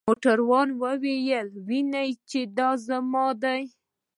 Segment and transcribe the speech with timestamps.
[0.07, 3.55] موټروان وویل: وینې يې؟ چې دا زما ده.